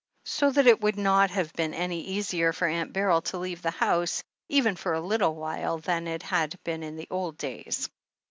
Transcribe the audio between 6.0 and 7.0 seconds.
it had been in